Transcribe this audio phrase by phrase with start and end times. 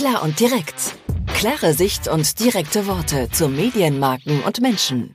[0.00, 0.96] Klar und direkt.
[1.26, 5.12] Klare Sicht und direkte Worte zu Medienmarken und Menschen.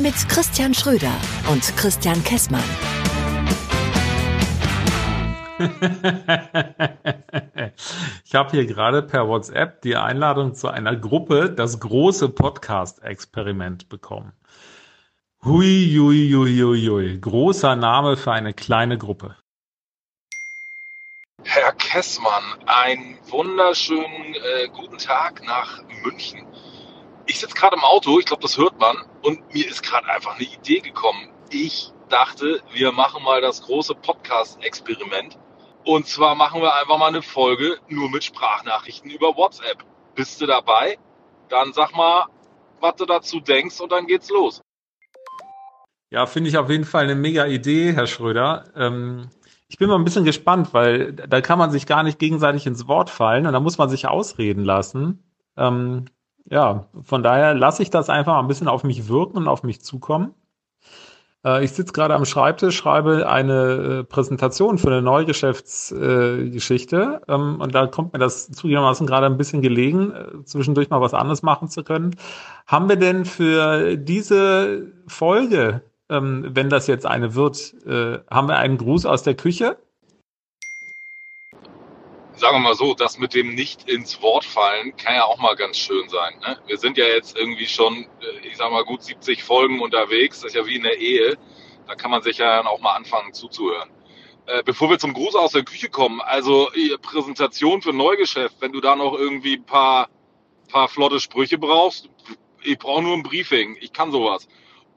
[0.00, 1.12] Mit Christian Schröder
[1.48, 2.64] und Christian Kessmann.
[8.24, 14.32] ich habe hier gerade per WhatsApp die Einladung zu einer Gruppe, das große Podcast-Experiment bekommen.
[15.44, 17.20] Hui, hui, hui, hui, hui.
[17.20, 19.36] Großer Name für eine kleine Gruppe.
[21.92, 26.46] Herr Kessmann, einen wunderschönen äh, guten Tag nach München.
[27.26, 30.36] Ich sitze gerade im Auto, ich glaube, das hört man, und mir ist gerade einfach
[30.36, 31.28] eine Idee gekommen.
[31.50, 35.38] Ich dachte, wir machen mal das große Podcast-Experiment.
[35.84, 39.84] Und zwar machen wir einfach mal eine Folge nur mit Sprachnachrichten über WhatsApp.
[40.14, 40.96] Bist du dabei?
[41.50, 42.24] Dann sag mal,
[42.80, 44.62] was du dazu denkst und dann geht's los.
[46.08, 48.64] Ja, finde ich auf jeden Fall eine mega Idee, Herr Schröder.
[48.74, 49.28] Ähm,
[49.72, 52.88] ich bin mal ein bisschen gespannt, weil da kann man sich gar nicht gegenseitig ins
[52.88, 55.24] Wort fallen und da muss man sich ausreden lassen.
[55.56, 56.04] Ähm,
[56.44, 59.80] ja, von daher lasse ich das einfach ein bisschen auf mich wirken und auf mich
[59.80, 60.34] zukommen.
[61.42, 67.32] Äh, ich sitze gerade am Schreibtisch, schreibe eine äh, Präsentation für eine neue Geschäftsgeschichte äh,
[67.32, 71.14] ähm, und da kommt mir das zugegebenermaßen gerade ein bisschen gelegen, äh, zwischendurch mal was
[71.14, 72.14] anderes machen zu können.
[72.66, 75.80] Haben wir denn für diese Folge
[76.12, 79.78] ähm, wenn das jetzt eine wird, äh, haben wir einen Gruß aus der Küche?
[82.34, 85.54] Sagen wir mal so, das mit dem nicht ins Wort fallen kann ja auch mal
[85.54, 86.34] ganz schön sein.
[86.40, 86.58] Ne?
[86.66, 90.40] Wir sind ja jetzt irgendwie schon, äh, ich sag mal, gut 70 Folgen unterwegs.
[90.40, 91.36] Das ist ja wie in der Ehe.
[91.86, 93.90] Da kann man sich ja auch mal anfangen zuzuhören.
[94.46, 96.68] Äh, bevor wir zum Gruß aus der Küche kommen, also
[97.00, 100.08] Präsentation für Neugeschäft, wenn du da noch irgendwie ein paar,
[100.68, 102.08] paar flotte Sprüche brauchst,
[102.64, 103.76] ich brauche nur ein Briefing.
[103.80, 104.48] Ich kann sowas.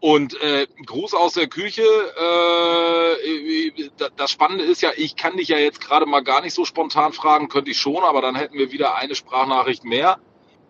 [0.05, 1.81] Und äh, Gruß aus der Küche.
[1.81, 3.71] Äh,
[4.15, 7.11] das Spannende ist ja, ich kann dich ja jetzt gerade mal gar nicht so spontan
[7.11, 10.19] fragen, könnte ich schon, aber dann hätten wir wieder eine Sprachnachricht mehr.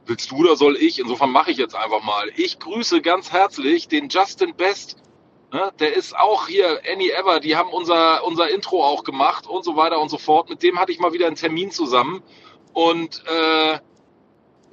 [0.05, 0.99] Willst du oder soll ich?
[0.99, 2.31] Insofern mache ich jetzt einfach mal.
[2.37, 5.03] Ich grüße ganz herzlich den Justin Best.
[5.51, 5.69] Ne?
[5.81, 9.75] Der ist auch hier, Annie Ever, die haben unser, unser Intro auch gemacht und so
[9.75, 10.49] weiter und so fort.
[10.49, 12.23] Mit dem hatte ich mal wieder einen Termin zusammen.
[12.71, 13.79] Und äh,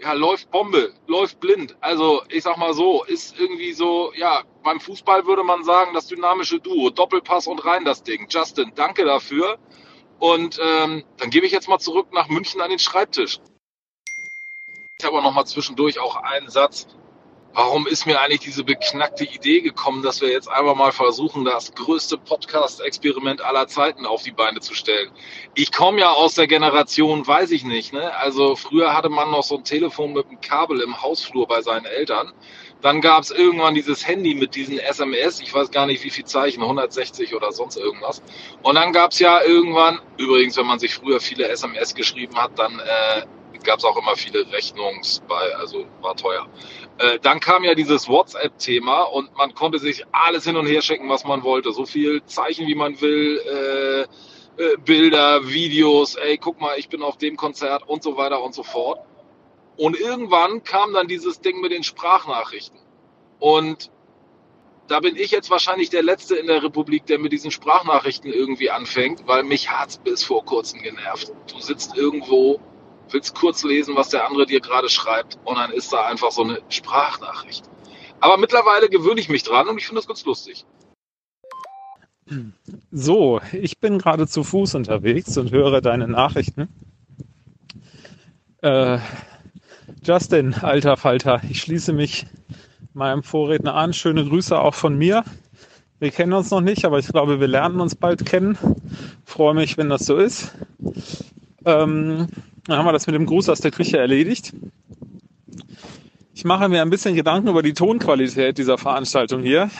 [0.02, 1.76] ja, läuft Bombe, läuft blind.
[1.80, 6.08] Also ich sag mal so, ist irgendwie so, ja, beim Fußball würde man sagen, das
[6.08, 8.26] dynamische Duo, Doppelpass und rein das Ding.
[8.28, 9.58] Justin, danke dafür.
[10.18, 13.40] Und ähm, dann gebe ich jetzt mal zurück nach München an den Schreibtisch.
[14.98, 16.86] Ich habe noch mal zwischendurch auch einen Satz
[17.54, 21.74] warum ist mir eigentlich diese beknackte Idee gekommen, dass wir jetzt einfach mal versuchen, das
[21.74, 25.10] größte Podcast-Experiment aller Zeiten auf die Beine zu stellen?
[25.54, 27.92] Ich komme ja aus der Generation, weiß ich nicht.
[27.92, 28.14] Ne?
[28.16, 31.84] Also früher hatte man noch so ein Telefon mit einem Kabel im Hausflur bei seinen
[31.84, 32.32] Eltern.
[32.80, 36.24] Dann gab es irgendwann dieses Handy mit diesen SMS, ich weiß gar nicht wie viel
[36.24, 38.22] Zeichen, 160 oder sonst irgendwas.
[38.62, 42.58] Und dann gab es ja irgendwann, übrigens, wenn man sich früher viele SMS geschrieben hat,
[42.58, 43.22] dann äh,
[43.64, 46.46] gab es auch immer viele Rechnungs bei, also war teuer.
[46.98, 51.08] Äh, dann kam ja dieses WhatsApp-Thema und man konnte sich alles hin und her schicken,
[51.08, 51.72] was man wollte.
[51.72, 57.02] So viel Zeichen, wie man will, äh, äh, Bilder, Videos, ey, guck mal, ich bin
[57.02, 59.00] auf dem Konzert und so weiter und so fort.
[59.76, 62.78] Und irgendwann kam dann dieses Ding mit den Sprachnachrichten.
[63.38, 63.90] Und
[64.88, 68.70] da bin ich jetzt wahrscheinlich der Letzte in der Republik, der mit diesen Sprachnachrichten irgendwie
[68.70, 71.32] anfängt, weil mich hat's bis vor kurzem genervt.
[71.50, 72.60] Du sitzt irgendwo
[73.12, 76.42] willst kurz lesen, was der andere dir gerade schreibt und dann ist da einfach so
[76.42, 77.64] eine Sprachnachricht.
[78.20, 80.64] Aber mittlerweile gewöhne ich mich dran und ich finde das ganz lustig.
[82.90, 86.68] So, ich bin gerade zu Fuß unterwegs und höre deine Nachrichten.
[88.62, 88.98] Äh,
[90.04, 92.26] Justin, alter Falter, ich schließe mich
[92.94, 93.92] meinem Vorredner an.
[93.92, 95.24] Schöne Grüße auch von mir.
[95.98, 98.58] Wir kennen uns noch nicht, aber ich glaube, wir lernen uns bald kennen.
[99.24, 100.52] Freue mich, wenn das so ist.
[101.64, 102.28] Ähm,
[102.66, 104.52] dann haben wir das mit dem Gruß aus der Küche erledigt.
[106.34, 109.70] Ich mache mir ein bisschen Gedanken über die Tonqualität dieser Veranstaltung hier.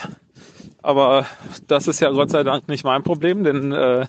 [0.81, 1.25] Aber
[1.67, 4.05] das ist ja Gott sei Dank nicht mein Problem, denn äh,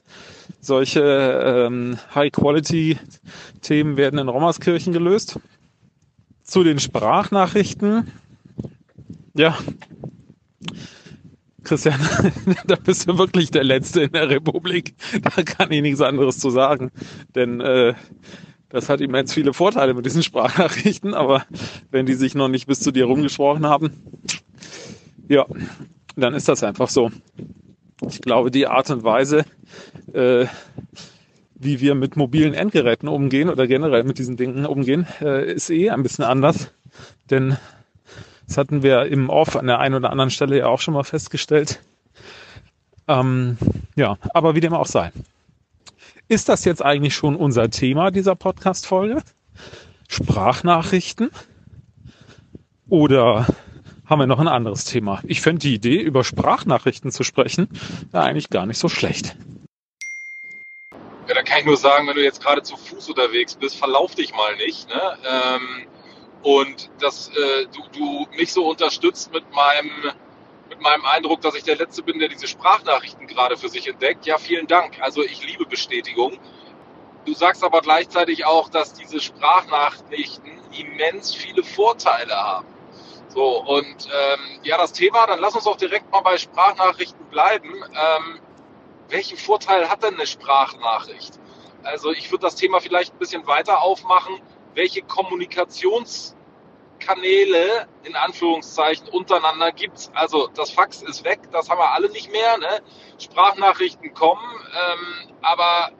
[0.60, 5.38] solche ähm, High-Quality-Themen werden in Rommerskirchen gelöst.
[6.42, 8.10] Zu den Sprachnachrichten.
[9.34, 9.56] Ja,
[11.64, 11.98] Christian,
[12.66, 14.94] da bist du wirklich der Letzte in der Republik.
[15.22, 16.92] Da kann ich nichts anderes zu sagen.
[17.34, 17.94] Denn äh,
[18.68, 21.44] das hat immens viele Vorteile mit diesen Sprachnachrichten, aber
[21.90, 23.92] wenn die sich noch nicht bis zu dir rumgesprochen haben,
[25.28, 25.46] ja,
[26.16, 27.10] dann ist das einfach so.
[28.08, 29.44] Ich glaube, die Art und Weise,
[30.12, 30.46] äh,
[31.54, 35.90] wie wir mit mobilen Endgeräten umgehen oder generell mit diesen Dingen umgehen, äh, ist eh
[35.90, 36.70] ein bisschen anders.
[37.30, 37.56] Denn
[38.46, 41.04] das hatten wir im Off an der einen oder anderen Stelle ja auch schon mal
[41.04, 41.80] festgestellt.
[43.08, 43.58] Ähm,
[43.96, 45.12] ja, aber wie dem auch sei.
[46.28, 49.22] Ist das jetzt eigentlich schon unser Thema dieser Podcast-Folge?
[50.08, 51.30] Sprachnachrichten?
[52.88, 53.46] Oder
[54.06, 55.20] haben wir noch ein anderes Thema?
[55.24, 57.68] Ich fände die Idee, über Sprachnachrichten zu sprechen,
[58.14, 59.36] ja, eigentlich gar nicht so schlecht.
[61.28, 64.14] Ja, da kann ich nur sagen, wenn du jetzt gerade zu Fuß unterwegs bist, verlauf
[64.14, 64.88] dich mal nicht.
[64.88, 65.18] Ne?
[65.26, 65.86] Ähm,
[66.42, 69.90] und dass äh, du, du mich so unterstützt mit meinem,
[70.68, 74.26] mit meinem Eindruck, dass ich der Letzte bin, der diese Sprachnachrichten gerade für sich entdeckt.
[74.26, 75.00] Ja, vielen Dank.
[75.00, 76.38] Also ich liebe Bestätigung.
[77.24, 82.66] Du sagst aber gleichzeitig auch, dass diese Sprachnachrichten immens viele Vorteile haben.
[83.28, 87.72] So, und ähm, ja, das Thema, dann lass uns auch direkt mal bei Sprachnachrichten bleiben.
[87.74, 88.40] Ähm,
[89.08, 91.38] welchen Vorteil hat denn eine Sprachnachricht?
[91.82, 94.40] Also ich würde das Thema vielleicht ein bisschen weiter aufmachen.
[94.74, 95.02] Welche
[96.98, 100.10] Kommunikationskanäle in Anführungszeichen untereinander gibt's?
[100.14, 102.58] Also das Fax ist weg, das haben wir alle nicht mehr.
[102.58, 102.82] Ne?
[103.18, 105.92] Sprachnachrichten kommen, ähm, aber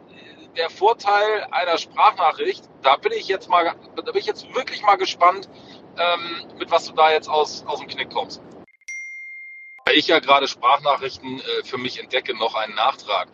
[0.56, 4.96] der Vorteil einer Sprachnachricht, da bin ich jetzt mal, da bin ich jetzt wirklich mal
[4.96, 5.48] gespannt,
[5.98, 8.40] ähm, mit was du da jetzt aus, aus dem Knick kommst.
[9.84, 13.28] Weil ich ja gerade Sprachnachrichten äh, für mich entdecke, noch einen Nachtrag.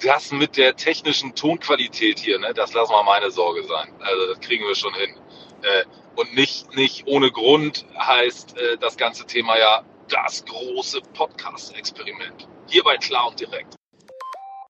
[0.00, 3.94] Das mit der technischen Tonqualität hier, ne, das lassen wir meine Sorge sein.
[4.00, 5.16] Also das kriegen wir schon hin.
[5.62, 5.84] Äh,
[6.16, 12.48] und nicht, nicht ohne Grund heißt äh, das ganze Thema ja das große Podcast-Experiment.
[12.66, 13.76] Hier bei Klar und Direkt.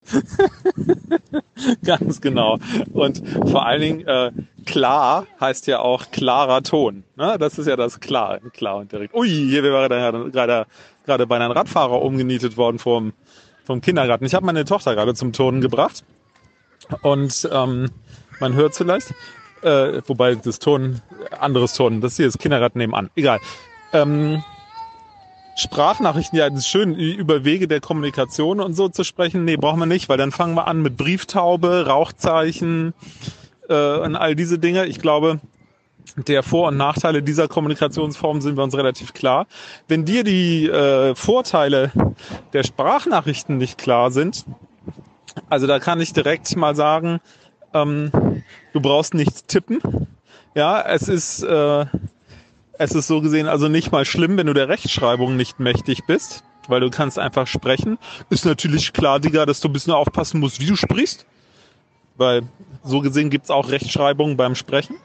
[1.84, 2.58] Ganz genau.
[2.92, 4.30] Und vor allen Dingen, äh,
[4.64, 7.04] klar heißt ja auch klarer Ton.
[7.16, 7.36] Ne?
[7.38, 9.14] Das ist ja das klar, klar und direkt.
[9.14, 10.66] Ui, hier wäre gerade
[11.04, 13.12] gerade bei einem Radfahrer umgenietet worden vom,
[13.64, 14.24] vom Kindergarten.
[14.24, 16.04] Ich habe meine Tochter gerade zum Turnen gebracht.
[17.02, 17.90] Und ähm,
[18.38, 19.14] man hört vielleicht,
[19.62, 21.00] äh, wobei das Ton,
[21.38, 23.10] anderes Ton, das hier ist Kinderrad nebenan.
[23.16, 23.40] Egal.
[23.92, 24.42] Ähm,
[25.56, 29.44] Sprachnachrichten, ja, das ist schön, über Wege der Kommunikation und so zu sprechen.
[29.46, 32.92] Nee, brauchen wir nicht, weil dann fangen wir an mit Brieftaube, Rauchzeichen
[33.68, 34.84] äh, und all diese Dinge.
[34.84, 35.40] Ich glaube,
[36.16, 39.46] der Vor- und Nachteile dieser Kommunikationsform sind wir uns relativ klar.
[39.88, 41.90] Wenn dir die äh, Vorteile
[42.52, 44.44] der Sprachnachrichten nicht klar sind,
[45.48, 47.20] also da kann ich direkt mal sagen,
[47.74, 48.35] ähm,
[48.72, 49.80] du brauchst nichts tippen.
[50.54, 51.86] Ja, es ist äh,
[52.78, 56.44] es ist so gesehen also nicht mal schlimm, wenn du der Rechtschreibung nicht mächtig bist,
[56.68, 57.98] weil du kannst einfach sprechen.
[58.30, 61.26] Ist natürlich klar, Digga, dass du ein bisschen aufpassen musst, wie du sprichst.
[62.16, 62.42] Weil
[62.82, 64.96] so gesehen gibt's auch Rechtschreibung beim Sprechen.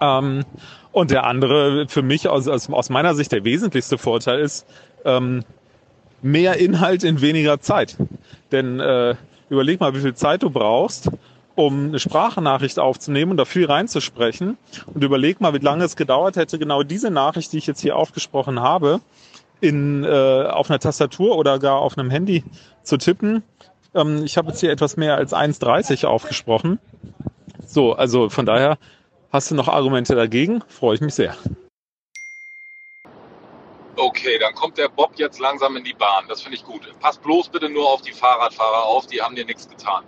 [0.00, 0.44] Ähm,
[0.92, 4.66] und der andere, für mich aus, aus, meiner Sicht der wesentlichste Vorteil ist,
[5.04, 5.44] ähm,
[6.22, 7.96] mehr Inhalt in weniger Zeit.
[8.52, 9.14] Denn äh,
[9.50, 11.10] überleg mal, wie viel Zeit du brauchst,
[11.58, 14.56] um eine Sprachnachricht aufzunehmen und da viel reinzusprechen.
[14.94, 17.96] Und überleg mal, wie lange es gedauert hätte, genau diese Nachricht, die ich jetzt hier
[17.96, 19.00] aufgesprochen habe,
[19.60, 22.44] in, äh, auf einer Tastatur oder gar auf einem Handy
[22.84, 23.42] zu tippen.
[23.92, 26.78] Ähm, ich habe jetzt hier etwas mehr als 1,30 aufgesprochen.
[27.66, 28.78] So, also von daher
[29.32, 31.36] hast du noch Argumente dagegen, freue ich mich sehr.
[33.96, 36.26] Okay, dann kommt der Bob jetzt langsam in die Bahn.
[36.28, 36.82] Das finde ich gut.
[37.00, 40.04] Pass bloß bitte nur auf die Fahrradfahrer auf, die haben dir nichts getan.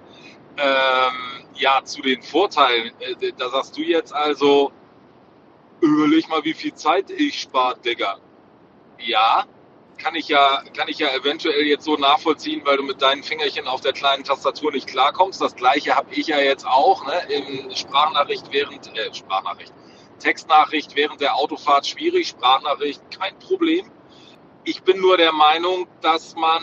[0.56, 2.93] Ähm, ja, zu den Vorteilen.
[3.00, 4.73] Äh, da sagst du jetzt also,
[5.81, 8.19] überleg mal, wie viel Zeit ich spare, Digga.
[8.99, 9.44] Ja,
[9.99, 13.67] kann ich ja, kann ich ja eventuell jetzt so nachvollziehen, weil du mit deinen Fingerchen
[13.67, 15.41] auf der kleinen Tastatur nicht klarkommst.
[15.41, 17.20] Das gleiche habe ich ja jetzt auch, ne?
[17.29, 19.73] In Sprachnachricht während, äh, Sprachnachricht,
[20.19, 23.90] Textnachricht während der Autofahrt schwierig, Sprachnachricht kein Problem.
[24.64, 26.62] Ich bin nur der Meinung, dass man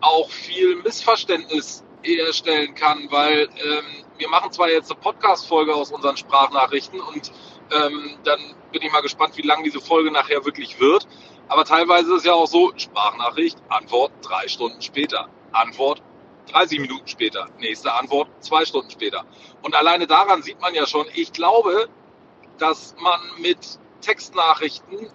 [0.00, 6.16] auch viel Missverständnis herstellen kann, weil ähm, wir machen zwar jetzt eine Podcast-Folge aus unseren
[6.16, 7.32] Sprachnachrichten und
[7.72, 8.40] ähm, dann
[8.72, 11.06] bin ich mal gespannt, wie lang diese Folge nachher wirklich wird.
[11.48, 15.28] Aber teilweise ist es ja auch so, Sprachnachricht, Antwort drei Stunden später.
[15.52, 16.02] Antwort
[16.50, 17.48] 30 Minuten später.
[17.58, 19.24] Nächste Antwort zwei Stunden später.
[19.62, 21.88] Und alleine daran sieht man ja schon, ich glaube,
[22.58, 25.10] dass man mit Textnachrichten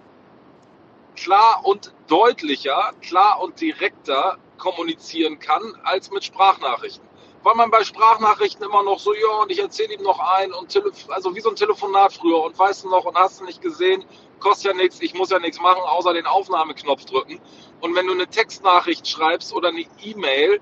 [1.16, 7.06] klar und deutlicher, klar und direkter kommunizieren kann als mit Sprachnachrichten.
[7.42, 10.82] Weil man bei Sprachnachrichten immer noch so, ja, und ich erzähle ihm noch ein und
[11.08, 14.04] also wie so ein Telefonat früher und weißt du noch und hast du nicht gesehen,
[14.40, 17.40] kostet ja nichts, ich muss ja nichts machen, außer den Aufnahmeknopf drücken.
[17.80, 20.60] Und wenn du eine Textnachricht schreibst oder eine E-Mail,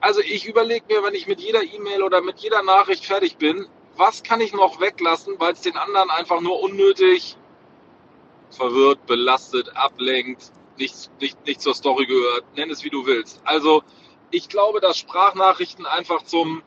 [0.00, 3.66] also ich überlege mir, wenn ich mit jeder E-Mail oder mit jeder Nachricht fertig bin,
[3.96, 7.36] was kann ich noch weglassen, weil es den anderen einfach nur unnötig
[8.50, 13.40] verwirrt, belastet, ablenkt, nicht, nicht, nicht zur Story gehört, nenn es wie du willst.
[13.44, 13.82] Also
[14.30, 16.62] ich glaube, dass Sprachnachrichten einfach zum,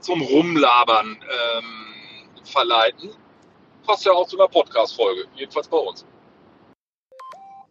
[0.00, 3.10] zum Rumlabern ähm, verleiten.
[3.86, 6.04] Passt ja auch zu einer Podcast-Folge, jedenfalls bei uns.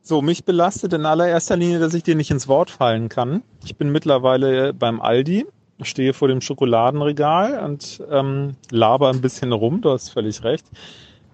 [0.02, 3.44] So, mich belastet in allererster Linie, dass ich dir nicht ins Wort fallen kann.
[3.64, 5.46] Ich bin mittlerweile beim Aldi
[5.82, 10.66] stehe vor dem Schokoladenregal und ähm, laber ein bisschen rum, du hast völlig recht.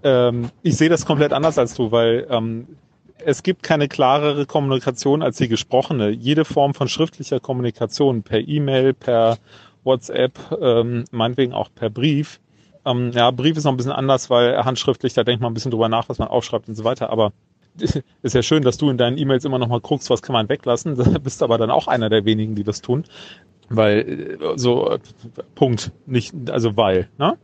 [0.04, 2.68] Ähm, ich sehe das komplett anders als du, weil ähm,
[3.24, 6.10] es gibt keine klarere Kommunikation als die gesprochene.
[6.10, 9.38] Jede Form von schriftlicher Kommunikation per E-Mail, per
[9.84, 12.40] WhatsApp, ähm, meinetwegen auch per Brief.
[12.86, 15.72] Ähm, ja, Brief ist noch ein bisschen anders, weil handschriftlich, da denkt man ein bisschen
[15.72, 17.10] drüber nach, was man aufschreibt und so weiter.
[17.10, 17.32] Aber
[18.22, 20.50] ist ja schön, dass du in deinen E-Mails immer noch mal guckst, was kann man
[20.50, 20.96] weglassen.
[21.14, 23.06] Da bist aber dann auch einer der wenigen, die das tun.
[23.70, 25.00] Weil äh, so äh,
[25.56, 27.38] Punkt, nicht, also weil, ne?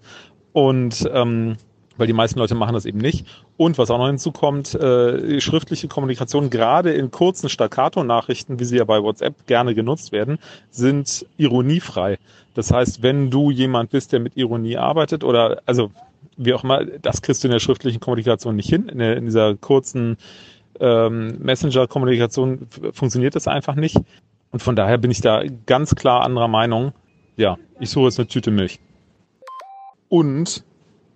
[0.54, 1.56] Und ähm,
[2.02, 3.28] weil die meisten Leute machen das eben nicht.
[3.58, 8.86] Und was auch noch hinzukommt, äh, schriftliche Kommunikation, gerade in kurzen Staccato-Nachrichten, wie sie ja
[8.86, 10.40] bei WhatsApp gerne genutzt werden,
[10.72, 12.18] sind ironiefrei.
[12.56, 15.92] Das heißt, wenn du jemand bist, der mit Ironie arbeitet oder also
[16.38, 18.90] wie auch immer, das kriegst du in der schriftlichen Kommunikation nicht hin.
[18.90, 20.18] In, der, in dieser kurzen
[20.80, 23.98] ähm, Messenger-Kommunikation funktioniert das einfach nicht.
[24.50, 26.94] Und von daher bin ich da ganz klar anderer Meinung.
[27.38, 28.80] Ja, ich suche jetzt eine Tüte Milch.
[30.10, 30.64] Und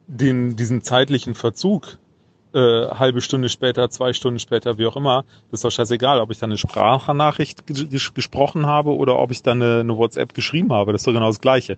[0.08, 1.98] den, diesen zeitlichen Verzug,
[2.54, 6.32] äh, halbe Stunde später, zwei Stunden später, wie auch immer, das ist doch scheißegal, ob
[6.32, 10.72] ich da eine Sprachnachricht ges gesprochen habe oder ob ich da eine, eine WhatsApp geschrieben
[10.72, 10.92] habe.
[10.92, 11.78] Das ist doch genau das Gleiche.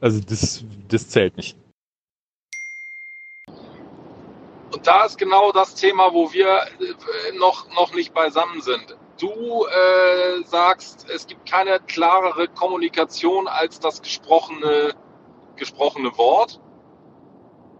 [0.00, 1.56] Also das, das zählt nicht.
[4.72, 8.96] Und da ist genau das Thema, wo wir äh, noch, noch nicht beisammen sind.
[9.18, 14.94] Du äh, sagst, es gibt keine klarere Kommunikation als das gesprochene,
[15.56, 16.60] gesprochene Wort.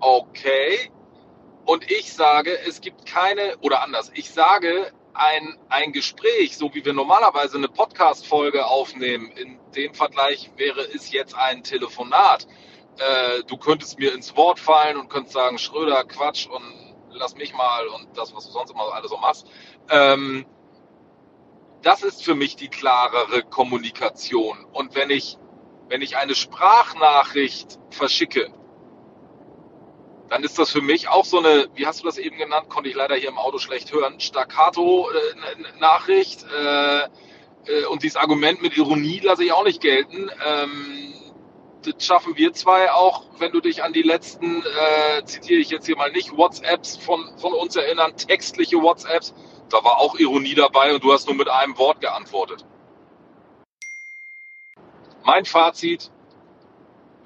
[0.01, 0.91] Okay.
[1.65, 6.85] Und ich sage, es gibt keine, oder anders, ich sage, ein, ein Gespräch, so wie
[6.85, 12.47] wir normalerweise eine Podcast-Folge aufnehmen, in dem Vergleich wäre es jetzt ein Telefonat.
[12.99, 17.53] Äh, du könntest mir ins Wort fallen und könntest sagen, Schröder, Quatsch und lass mich
[17.53, 19.47] mal und das, was du sonst immer alles so machst.
[19.91, 20.47] Ähm,
[21.83, 24.65] das ist für mich die klarere Kommunikation.
[24.73, 25.37] Und wenn ich,
[25.89, 28.53] wenn ich eine Sprachnachricht verschicke,
[30.29, 32.91] dann ist das für mich auch so eine, wie hast du das eben genannt, konnte
[32.91, 36.45] ich leider hier im Auto schlecht hören, Staccato-Nachricht.
[36.45, 37.09] Äh,
[37.67, 40.29] äh, und dieses Argument mit Ironie lasse ich auch nicht gelten.
[40.45, 41.15] Ähm,
[41.83, 45.87] das schaffen wir zwei auch, wenn du dich an die letzten, äh, zitiere ich jetzt
[45.87, 49.33] hier mal nicht, WhatsApps von, von uns erinnern, textliche WhatsApps.
[49.71, 52.65] Da war auch Ironie dabei und du hast nur mit einem Wort geantwortet.
[55.25, 56.11] Mein Fazit,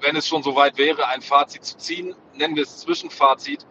[0.03, 3.65] wenn es schon soweit wäre, ein Fazit zu ziehen, nennen wir es Zwischenfazit.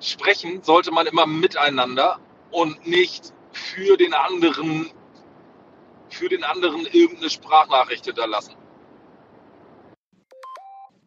[0.00, 2.18] Sprechen sollte man immer miteinander
[2.50, 4.90] und nicht für den anderen,
[6.10, 8.54] für den anderen irgendeine Sprachnachricht hinterlassen.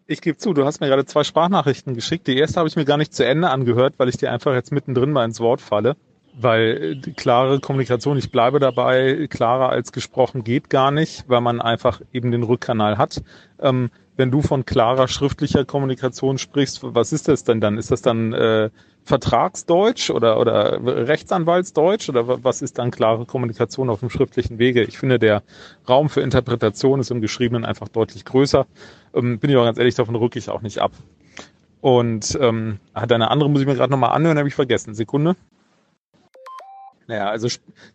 [0.07, 2.27] Ich gebe zu, du hast mir gerade zwei Sprachnachrichten geschickt.
[2.27, 4.71] Die erste habe ich mir gar nicht zu Ende angehört, weil ich dir einfach jetzt
[4.71, 5.95] mittendrin mal ins Wort falle.
[6.37, 11.61] Weil die klare Kommunikation, ich bleibe dabei, klarer als gesprochen geht gar nicht, weil man
[11.61, 13.23] einfach eben den Rückkanal hat.
[13.59, 17.77] Ähm, wenn du von klarer schriftlicher Kommunikation sprichst, was ist das denn dann?
[17.77, 18.69] Ist das dann äh,
[19.03, 24.83] Vertragsdeutsch oder, oder Rechtsanwaltsdeutsch oder was ist dann klare Kommunikation auf dem schriftlichen Wege?
[24.83, 25.43] Ich finde, der
[25.87, 28.65] Raum für Interpretation ist im Geschriebenen einfach deutlich größer.
[29.13, 30.91] Ähm, bin ich auch ganz ehrlich, davon rücke ich auch nicht ab.
[31.81, 34.95] Und ähm, hat eine andere, muss ich mir gerade nochmal anhören, habe ich vergessen.
[34.95, 35.35] Sekunde.
[37.07, 37.47] Naja, also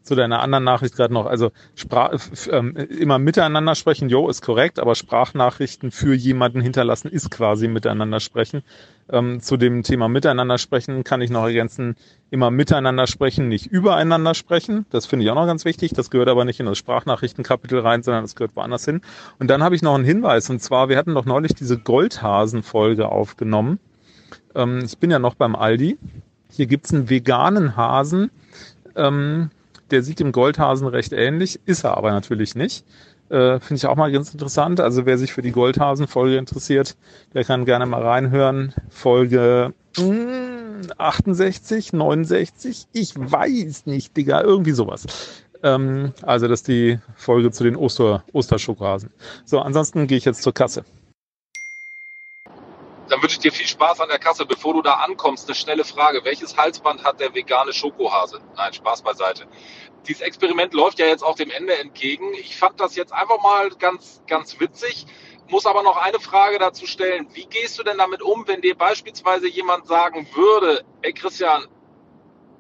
[0.02, 2.17] zu deiner anderen Nachricht gerade noch, also Sprach,
[2.50, 8.21] ähm, immer miteinander sprechen, jo, ist korrekt, aber Sprachnachrichten für jemanden hinterlassen ist quasi miteinander
[8.21, 8.62] sprechen.
[9.11, 11.97] Ähm, zu dem Thema miteinander sprechen kann ich noch ergänzen,
[12.31, 14.87] immer miteinander sprechen, nicht übereinander sprechen.
[14.90, 15.93] Das finde ich auch noch ganz wichtig.
[15.93, 19.00] Das gehört aber nicht in das Sprachnachrichtenkapitel rein, sondern das gehört woanders hin.
[19.40, 23.09] Und dann habe ich noch einen Hinweis, und zwar, wir hatten doch neulich diese Goldhasen-Folge
[23.09, 23.81] aufgenommen.
[24.55, 25.99] Ähm, ich bin ja noch beim Aldi.
[26.52, 28.31] Hier gibt's einen veganen Hasen,
[28.97, 29.50] ähm,
[29.90, 32.85] der sieht dem Goldhasen recht ähnlich, ist er aber natürlich nicht.
[33.28, 34.80] Äh, Finde ich auch mal ganz interessant.
[34.80, 36.97] Also wer sich für die Goldhasen-Folge interessiert,
[37.32, 38.75] der kann gerne mal reinhören.
[38.88, 45.06] Folge mh, hm, 68, 69, ich weiß nicht, Digga, irgendwie sowas.
[45.62, 49.11] Ähm, also das ist die Folge zu den Oster Osterschokohasen.
[49.44, 50.85] So, ansonsten gehe ich jetzt zur Kasse
[53.11, 54.47] dann wünsche ich dir viel Spaß an der Kasse.
[54.47, 56.25] Bevor du da ankommst, eine schnelle Frage.
[56.25, 58.40] Welches Halsband hat der vegane Schokohase?
[58.57, 59.47] Nein, Spaß beiseite.
[60.07, 62.33] Dieses Experiment läuft ja jetzt auch dem Ende entgegen.
[62.35, 65.07] Ich fand das jetzt einfach mal ganz, ganz witzig.
[65.49, 67.26] Muss aber noch eine Frage dazu stellen.
[67.33, 71.67] Wie gehst du denn damit um, wenn dir beispielsweise jemand sagen würde, ey Christian,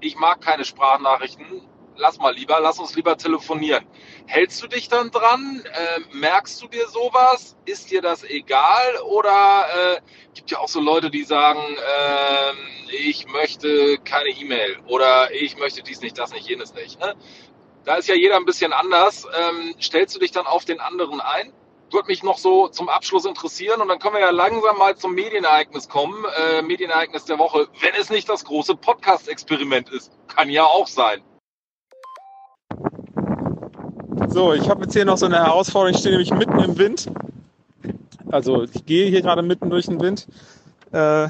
[0.00, 1.62] ich mag keine Sprachnachrichten,
[2.00, 3.84] lass mal lieber, lass uns lieber telefonieren.
[4.26, 5.62] Hältst du dich dann dran?
[5.64, 7.56] Äh, merkst du dir sowas?
[7.66, 8.96] Ist dir das egal?
[9.04, 9.66] Oder
[9.96, 10.00] äh,
[10.34, 15.82] gibt ja auch so Leute, die sagen, äh, ich möchte keine E-Mail oder ich möchte
[15.82, 16.98] dies nicht, das nicht, jenes nicht.
[16.98, 17.14] Ne?
[17.84, 19.26] Da ist ja jeder ein bisschen anders.
[19.38, 21.52] Ähm, stellst du dich dann auf den anderen ein?
[21.92, 25.12] würde mich noch so zum Abschluss interessieren und dann können wir ja langsam mal zum
[25.12, 26.24] Medienereignis kommen.
[26.24, 30.12] Äh, Medienereignis der Woche, wenn es nicht das große Podcast-Experiment ist.
[30.28, 31.20] Kann ja auch sein.
[34.28, 35.94] So, ich habe jetzt hier noch so eine Herausforderung.
[35.94, 37.10] Ich stehe nämlich mitten im Wind.
[38.30, 40.26] Also ich gehe hier gerade mitten durch den Wind.
[40.92, 41.28] Äh,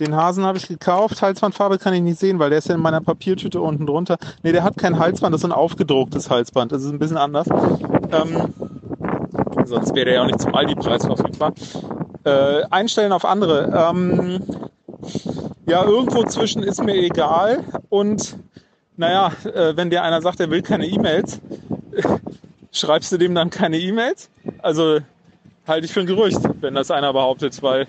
[0.00, 1.22] den Hasen habe ich gekauft.
[1.22, 4.18] Halsbandfarbe kann ich nicht sehen, weil der ist ja in meiner Papiertüte unten drunter.
[4.42, 6.72] Ne, der hat kein Halsband, das ist ein aufgedrucktes Halsband.
[6.72, 7.48] Das ist ein bisschen anders.
[8.12, 8.52] Ähm,
[9.64, 11.52] sonst wäre er ja auch nicht zum Aldi-Preis verfügbar.
[12.24, 13.90] Äh, einstellen auf andere.
[13.90, 14.40] Ähm,
[15.68, 17.64] ja, irgendwo zwischen ist mir egal.
[17.88, 18.36] Und
[18.96, 21.40] naja, äh, wenn dir einer sagt, er will keine E-Mails,
[22.74, 24.28] schreibst du dem dann keine E-Mails?
[24.58, 24.98] Also
[25.66, 27.86] halte ich für ein Gerücht, wenn das einer behauptet, weil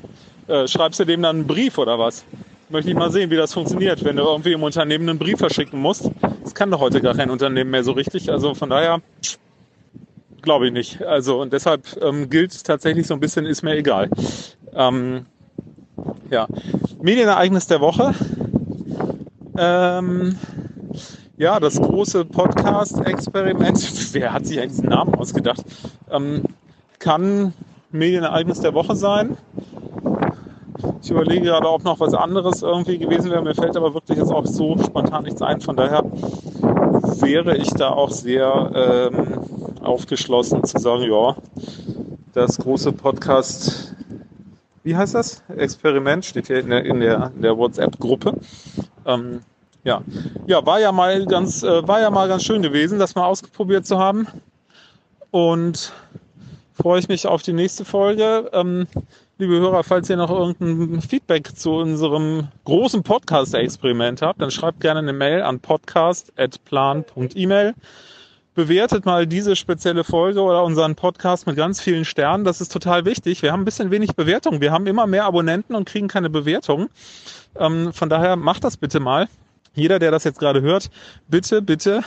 [0.47, 2.23] äh, schreibst du dem dann einen Brief oder was?
[2.69, 5.79] Möchte ich mal sehen, wie das funktioniert, wenn du irgendwie im Unternehmen einen Brief verschicken
[5.79, 6.09] musst.
[6.43, 8.31] Das kann doch heute gar kein Unternehmen mehr so richtig.
[8.31, 9.01] Also von daher
[10.41, 11.03] glaube ich nicht.
[11.03, 14.09] Also und deshalb ähm, gilt tatsächlich so ein bisschen, ist mir egal.
[14.73, 15.25] Ähm,
[16.29, 16.47] ja,
[17.01, 18.13] Medienereignis der Woche.
[19.57, 20.37] Ähm,
[21.37, 23.77] ja, das große Podcast-Experiment.
[24.13, 25.63] Wer hat sich eigentlich diesen Namen ausgedacht?
[26.09, 26.43] Ähm,
[26.99, 27.53] kann
[27.91, 29.37] Medienereignis der Woche sein.
[31.01, 33.41] Ich überlege gerade, ob noch was anderes irgendwie gewesen wäre.
[33.41, 35.61] Mir fällt aber wirklich jetzt auch so spontan nichts ein.
[35.61, 36.03] Von daher
[37.21, 38.71] wäre ich da auch sehr
[39.13, 39.39] ähm,
[39.81, 41.35] aufgeschlossen zu sagen, ja,
[42.33, 43.95] das große Podcast,
[44.83, 45.43] wie heißt das?
[45.55, 48.37] Experiment steht hier in der, in der, der WhatsApp-Gruppe.
[49.05, 49.41] Ähm,
[49.85, 50.01] ja.
[50.47, 53.87] ja, war ja mal ganz, äh, war ja mal ganz schön gewesen, das mal ausprobiert
[53.87, 54.27] zu haben.
[55.31, 55.93] Und
[56.73, 58.49] freue ich mich auf die nächste Folge.
[58.51, 58.87] Ähm,
[59.37, 64.99] liebe Hörer, falls ihr noch irgendein Feedback zu unserem großen Podcast-Experiment habt, dann schreibt gerne
[65.01, 67.75] eine Mail an podcast.plan.email.
[68.55, 72.43] Bewertet mal diese spezielle Folge oder unseren Podcast mit ganz vielen Sternen.
[72.45, 73.43] Das ist total wichtig.
[73.43, 74.61] Wir haben ein bisschen wenig Bewertung.
[74.61, 76.89] Wir haben immer mehr Abonnenten und kriegen keine Bewertung.
[77.59, 79.27] Ähm, von daher macht das bitte mal.
[79.75, 80.89] Jeder, der das jetzt gerade hört,
[81.27, 82.01] bitte, bitte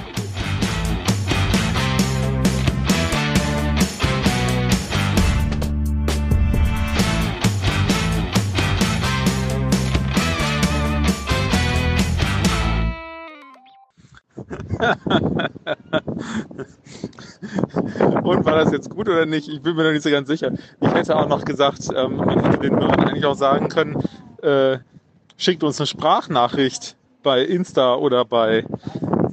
[18.24, 19.48] Und war das jetzt gut oder nicht?
[19.48, 20.52] Ich bin mir noch nicht so ganz sicher.
[20.82, 24.02] Ich hätte auch noch gesagt, ähm, man hätte den Hörern eigentlich auch sagen können,
[24.42, 24.80] äh,
[25.38, 28.66] schickt uns eine Sprachnachricht bei Insta oder bei,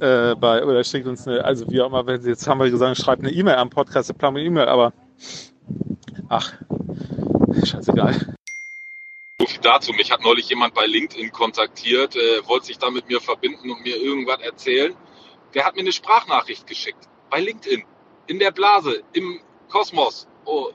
[0.01, 2.69] äh, bei oder schickt uns eine, also wie auch immer, wenn Sie jetzt haben wir
[2.69, 4.93] gesagt, schreibt eine E-Mail am Podcast, plan E-Mail, aber
[6.29, 6.53] ach,
[7.63, 8.35] scheißegal.
[9.39, 9.93] So viel dazu.
[9.93, 13.83] Mich hat neulich jemand bei LinkedIn kontaktiert, äh, wollte sich da mit mir verbinden und
[13.83, 14.93] mir irgendwas erzählen.
[15.55, 17.07] Der hat mir eine Sprachnachricht geschickt.
[17.29, 17.83] Bei LinkedIn.
[18.27, 19.03] In der Blase.
[19.13, 20.27] Im Kosmos.
[20.43, 20.71] Oh,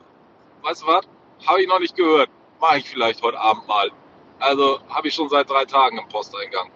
[0.62, 1.06] weißt du was?
[1.46, 2.30] Habe ich noch nicht gehört.
[2.60, 3.90] Mache ich vielleicht heute Abend mal.
[4.38, 6.70] Also habe ich schon seit drei Tagen im Posteingang.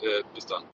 [0.00, 0.64] Äh, bis dann.